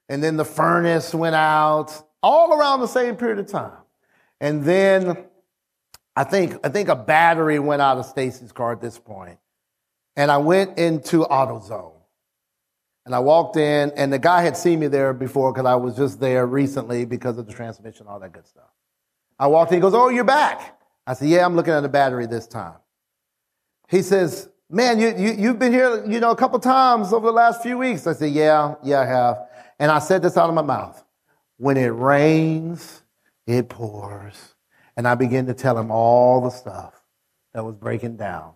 [0.08, 3.78] And then the furnace went out all around the same period of time.
[4.40, 5.24] And then
[6.14, 9.38] I think, I think a battery went out of Stacy's car at this point.
[10.16, 11.92] And I went into AutoZone.
[13.06, 15.94] And I walked in, and the guy had seen me there before because I was
[15.96, 18.70] just there recently because of the transmission, all that good stuff.
[19.38, 20.80] I walked in, he goes, Oh, you're back.
[21.06, 22.76] I said, Yeah, I'm looking at the battery this time.
[23.88, 27.32] He says, Man, you, you, you've been here, you know, a couple times over the
[27.32, 28.06] last few weeks.
[28.06, 29.48] I said, Yeah, yeah, I have.
[29.78, 31.04] And I said this out of my mouth.
[31.58, 33.02] When it rains,
[33.46, 34.54] it pours.
[34.96, 36.94] And I began to tell him all the stuff
[37.52, 38.54] that was breaking down.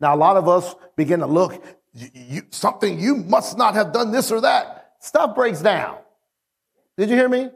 [0.00, 1.62] Now, a lot of us begin to look,
[1.94, 4.92] you, you, something you must not have done this or that.
[5.00, 5.98] Stuff breaks down.
[6.96, 7.50] Did you hear me?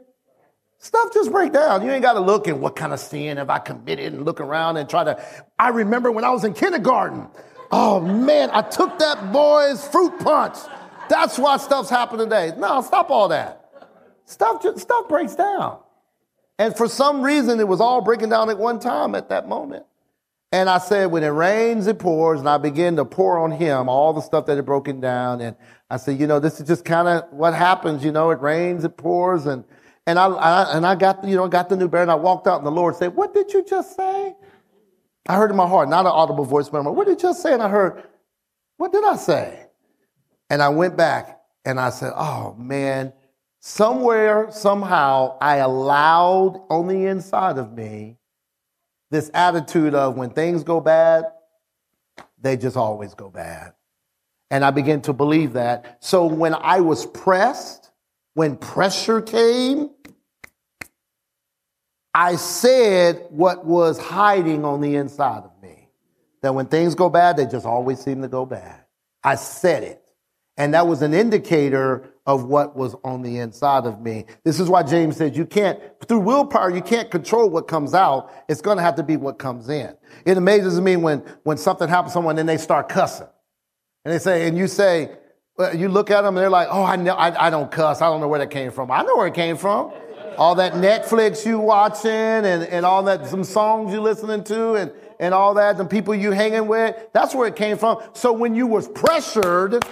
[0.79, 1.85] Stuff just break down.
[1.85, 4.41] You ain't got to look at what kind of sin have I committed and look
[4.41, 5.23] around and try to.
[5.57, 7.27] I remember when I was in kindergarten.
[7.71, 10.57] Oh man, I took that boy's fruit punch.
[11.09, 12.51] That's why stuff's happening today.
[12.57, 13.63] No, stop all that.
[14.25, 15.79] Stuff just, stuff breaks down.
[16.59, 19.85] And for some reason, it was all breaking down at one time at that moment.
[20.53, 22.39] And I said, when it rains, it pours.
[22.39, 25.41] And I began to pour on him all the stuff that had broken down.
[25.41, 25.55] And
[25.89, 28.05] I said, you know, this is just kind of what happens.
[28.05, 29.47] You know, it rains, it pours.
[29.47, 29.63] And,
[30.05, 32.45] and I, I, and I got, you know, got the new bear and I walked
[32.45, 34.35] out and the Lord said, what did you just say?
[35.27, 37.29] I heard in my heart, not an audible voice, but I'm like, what did you
[37.29, 37.53] just say?
[37.53, 38.03] And I heard,
[38.77, 39.65] what did I say?
[40.51, 43.11] And I went back and I said, oh man,
[43.59, 48.19] somewhere, somehow I allowed on the inside of me
[49.13, 51.25] this attitude of when things go bad,
[52.41, 53.73] they just always go bad.
[54.51, 55.97] And I began to believe that.
[56.03, 57.91] So when I was pressed,
[58.33, 59.91] when pressure came,
[62.13, 65.89] I said what was hiding on the inside of me.
[66.41, 68.83] That when things go bad, they just always seem to go bad.
[69.23, 70.02] I said it.
[70.57, 74.25] And that was an indicator of what was on the inside of me.
[74.43, 78.31] This is why James says you can't, through willpower, you can't control what comes out.
[78.47, 79.95] It's going to have to be what comes in.
[80.25, 83.27] It amazes me when, when something happens to someone and they start cussing.
[84.05, 85.15] And they say, and you say,
[85.57, 88.01] uh, you look at them and they're like, oh, I know, I, I don't cuss.
[88.01, 88.91] I don't know where that came from.
[88.91, 89.91] I know where it came from.
[90.37, 94.91] All that Netflix you watching and, and all that, some songs you listening to and,
[95.19, 98.01] and all that, and people you hanging with, that's where it came from.
[98.13, 99.85] So when you was pressured,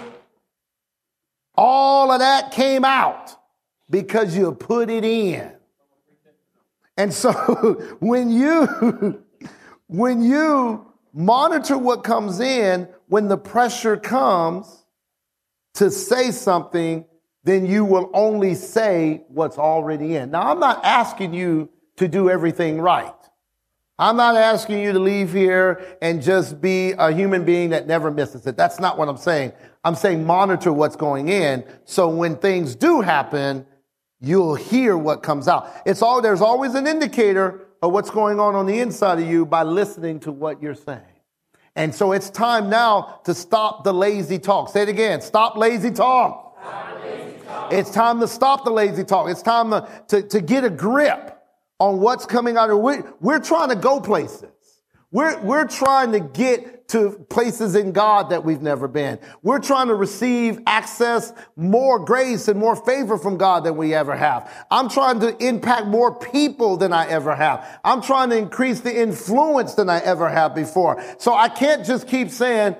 [1.64, 3.36] all of that came out
[3.88, 5.52] because you put it in.
[6.96, 7.30] And so
[8.00, 9.22] when you,
[9.86, 14.84] when you monitor what comes in, when the pressure comes
[15.74, 17.04] to say something,
[17.44, 20.32] then you will only say what's already in.
[20.32, 23.14] Now, I'm not asking you to do everything right.
[24.00, 28.10] I'm not asking you to leave here and just be a human being that never
[28.10, 28.56] misses it.
[28.56, 29.52] That's not what I'm saying.
[29.84, 31.64] I'm saying monitor what's going in.
[31.84, 33.66] So when things do happen,
[34.20, 35.72] you'll hear what comes out.
[35.84, 39.44] It's all, there's always an indicator of what's going on on the inside of you
[39.44, 41.00] by listening to what you're saying.
[41.74, 44.68] And so it's time now to stop the lazy talk.
[44.68, 45.20] Say it again.
[45.20, 46.56] Stop lazy talk.
[47.70, 49.28] It's time to stop the lazy talk.
[49.30, 51.38] It's time to, to, to get a grip
[51.78, 54.50] on what's coming out of we're, we're trying to go places.
[55.12, 59.18] We're, we're trying to get to places in God that we've never been.
[59.42, 64.16] We're trying to receive access, more grace and more favor from God than we ever
[64.16, 64.50] have.
[64.70, 67.80] I'm trying to impact more people than I ever have.
[67.84, 71.02] I'm trying to increase the influence than I ever have before.
[71.18, 72.76] So I can't just keep saying,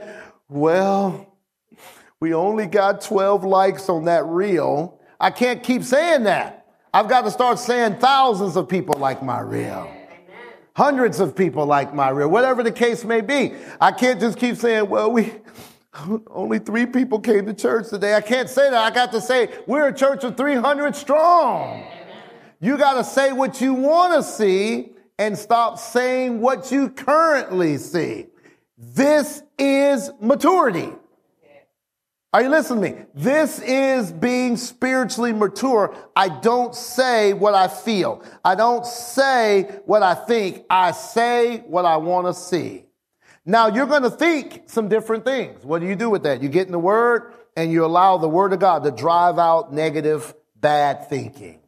[0.48, 1.38] well,
[2.18, 5.00] we only got 12 likes on that reel.
[5.20, 6.66] I can't keep saying that.
[6.94, 10.01] I've got to start saying thousands of people like my reel.
[10.74, 13.52] Hundreds of people like my reel, whatever the case may be.
[13.80, 15.32] I can't just keep saying, well, we,
[16.30, 18.14] only three people came to church today.
[18.14, 18.78] I can't say that.
[18.78, 21.84] I got to say, we're a church of 300 strong.
[22.60, 27.76] You got to say what you want to see and stop saying what you currently
[27.76, 28.26] see.
[28.78, 30.92] This is maturity.
[32.34, 33.04] Are you listening to me?
[33.14, 35.94] This is being spiritually mature.
[36.16, 38.24] I don't say what I feel.
[38.42, 40.64] I don't say what I think.
[40.70, 42.86] I say what I want to see.
[43.44, 45.62] Now you're going to think some different things.
[45.62, 46.42] What do you do with that?
[46.42, 49.74] You get in the word and you allow the word of God to drive out
[49.74, 51.60] negative, bad thinking.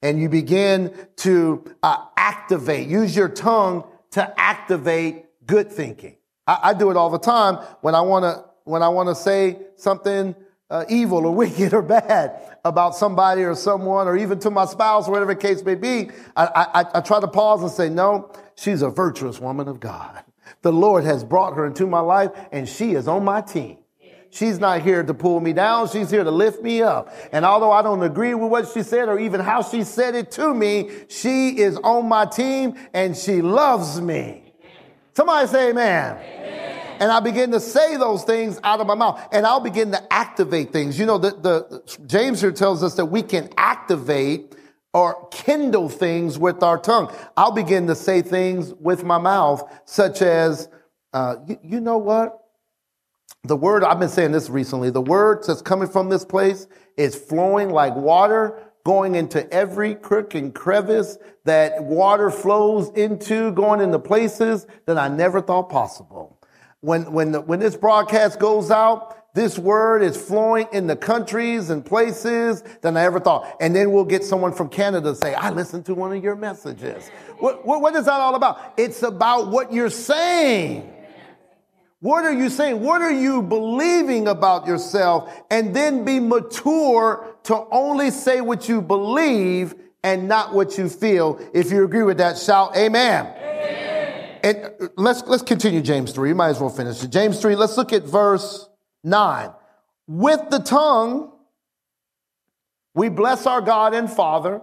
[0.00, 6.16] And you begin to uh, activate, use your tongue to activate good thinking.
[6.46, 9.14] I, I do it all the time when I want to when I want to
[9.14, 10.34] say something
[10.70, 15.08] uh, evil or wicked or bad about somebody or someone or even to my spouse
[15.08, 18.30] or whatever the case may be, I, I, I try to pause and say, no,
[18.54, 20.22] she's a virtuous woman of God.
[20.62, 23.78] The Lord has brought her into my life and she is on my team.
[24.30, 25.88] She's not here to pull me down.
[25.88, 27.10] She's here to lift me up.
[27.32, 30.30] And although I don't agree with what she said or even how she said it
[30.32, 34.52] to me, she is on my team and she loves me.
[35.14, 36.18] Somebody say amen.
[36.18, 36.67] amen
[37.00, 40.12] and I begin to say those things out of my mouth and I'll begin to
[40.12, 40.98] activate things.
[40.98, 44.54] You know, the, the James here tells us that we can activate
[44.92, 47.14] or kindle things with our tongue.
[47.36, 50.68] I'll begin to say things with my mouth, such as,
[51.12, 52.38] uh, you, you know what?
[53.44, 57.14] The word, I've been saying this recently, the word that's coming from this place is
[57.14, 63.98] flowing like water going into every crook and crevice that water flows into, going into
[63.98, 66.37] places that I never thought possible
[66.80, 71.70] when, when, the, when this broadcast goes out, this word is flowing in the countries
[71.70, 73.56] and places than I ever thought.
[73.60, 76.34] And then we'll get someone from Canada to say, I listened to one of your
[76.34, 77.08] messages.
[77.38, 78.74] What, what, what is that all about?
[78.76, 80.92] It's about what you're saying.
[82.00, 82.80] What are you saying?
[82.80, 85.32] What are you believing about yourself?
[85.50, 89.74] And then be mature to only say what you believe
[90.04, 91.40] and not what you feel.
[91.52, 93.26] If you agree with that, shout amen.
[93.26, 93.47] amen
[94.42, 96.30] and uh, let's, let's continue James 3.
[96.30, 97.10] You might as well finish it.
[97.10, 98.68] James 3, let's look at verse
[99.04, 99.50] 9.
[100.06, 101.32] With the tongue,
[102.94, 104.60] we bless our God and Father,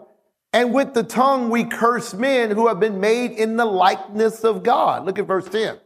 [0.52, 4.64] and with the tongue we curse men who have been made in the likeness of
[4.64, 5.06] God.
[5.06, 5.80] Look at verse 10.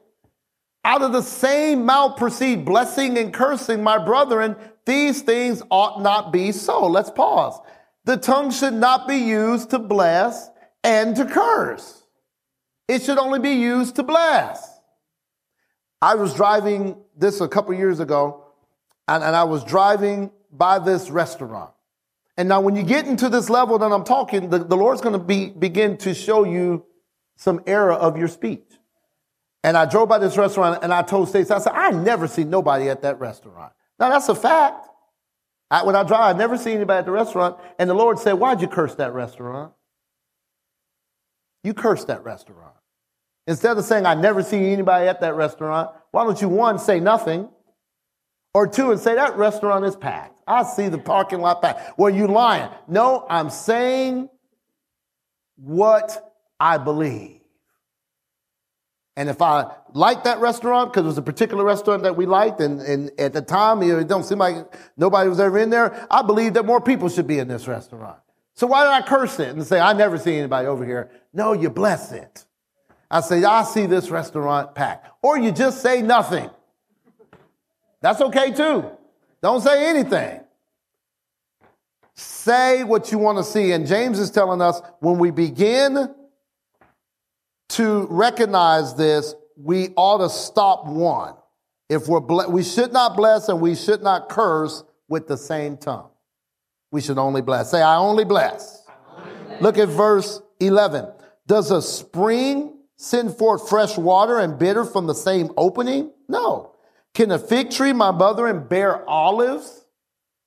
[0.85, 4.55] Out of the same mouth proceed blessing and cursing, my brethren.
[4.85, 6.87] These things ought not be so.
[6.87, 7.59] Let's pause.
[8.05, 10.49] The tongue should not be used to bless
[10.83, 11.98] and to curse.
[12.89, 14.67] It should only be used to bless.
[16.01, 18.45] I was driving this a couple years ago,
[19.07, 21.69] and, and I was driving by this restaurant.
[22.35, 25.13] And now, when you get into this level that I'm talking, the, the Lord's going
[25.13, 26.83] to be begin to show you
[27.35, 28.65] some error of your speech.
[29.63, 32.43] And I drove by this restaurant, and I told Stacey, I said, I never see
[32.43, 33.71] nobody at that restaurant.
[33.99, 34.87] Now, that's a fact.
[35.69, 37.57] I, when I drive, I never see anybody at the restaurant.
[37.77, 39.73] And the Lord said, Why'd you curse that restaurant?
[41.63, 42.73] You cursed that restaurant.
[43.49, 46.99] Instead of saying, I never see anybody at that restaurant, why don't you, one, say
[46.99, 47.49] nothing,
[48.53, 50.39] or two, and say, that restaurant is packed.
[50.45, 51.97] I see the parking lot packed.
[51.97, 52.69] Well, you lying.
[52.87, 54.29] No, I'm saying
[55.55, 57.41] what I believe.
[59.17, 62.61] And if I like that restaurant, because it was a particular restaurant that we liked,
[62.61, 64.57] and, and at the time, it don't seem like
[64.95, 68.19] nobody was ever in there, I believe that more people should be in this restaurant.
[68.53, 71.09] So why did I curse it and say, I never see anybody over here?
[71.33, 72.45] No, you bless it.
[73.11, 75.07] I say, I see this restaurant packed.
[75.21, 76.49] Or you just say nothing.
[78.01, 78.85] That's okay too.
[79.41, 80.41] Don't say anything.
[82.13, 83.71] Say what you want to see.
[83.71, 86.13] And James is telling us when we begin
[87.69, 91.35] to recognize this, we ought to stop one.
[91.87, 95.77] If we're ble- we should not bless and we should not curse with the same
[95.77, 96.09] tongue.
[96.91, 97.71] We should only bless.
[97.71, 98.85] Say, I only bless.
[98.87, 99.61] I only bless.
[99.61, 101.07] Look at verse 11.
[101.47, 106.11] Does a spring send forth fresh water and bitter from the same opening?
[106.27, 106.73] No.
[107.13, 109.85] Can a fig tree, my mother, brethren, bear olives?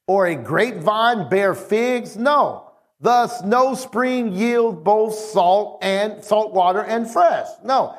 [0.07, 2.15] Or a grapevine bear figs?
[2.17, 2.71] No.
[3.01, 7.47] Thus, no spring yield both salt and salt water and fresh.
[7.65, 7.97] No.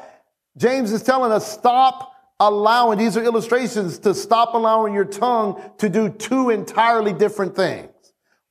[0.56, 5.90] James is telling us stop allowing, these are illustrations to stop allowing your tongue to
[5.90, 7.90] do two entirely different things.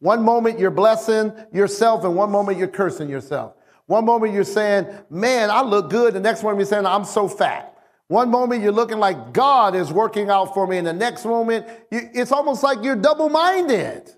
[0.00, 3.54] One moment you're blessing yourself and one moment you're cursing yourself.
[3.86, 6.14] One moment you're saying, man, I look good.
[6.14, 7.76] The next moment you're saying, I'm so fat.
[8.08, 10.78] One moment you're looking like God is working out for me.
[10.78, 14.10] And the next moment, it's almost like you're double minded.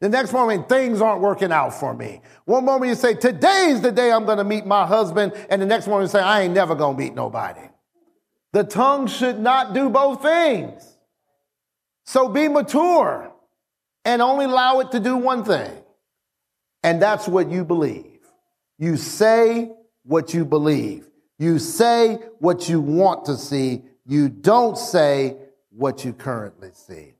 [0.00, 2.20] The next moment, things aren't working out for me.
[2.44, 5.32] One moment you say, today's the day I'm going to meet my husband.
[5.48, 7.68] And the next moment you say, I ain't never going to meet nobody.
[8.52, 10.96] The tongue should not do both things.
[12.04, 13.32] So be mature
[14.04, 15.70] and only allow it to do one thing.
[16.82, 18.13] And that's what you believe.
[18.84, 19.70] You say
[20.02, 21.08] what you believe.
[21.38, 23.80] You say what you want to see.
[24.04, 25.38] You don't say
[25.70, 27.14] what you currently see.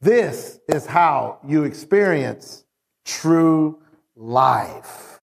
[0.00, 2.62] This is how you experience
[3.04, 3.80] true
[4.14, 5.18] life.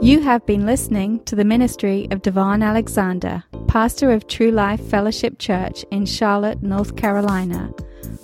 [0.00, 5.40] You have been listening to the ministry of DaVon Alexander, pastor of True Life Fellowship
[5.40, 7.72] Church in Charlotte, North Carolina.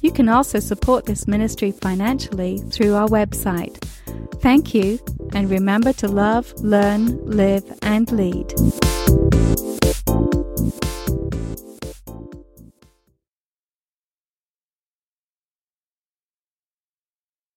[0.00, 3.82] You can also support this ministry financially through our website.
[4.40, 5.00] Thank you,
[5.32, 8.54] and remember to love, learn, live, and lead.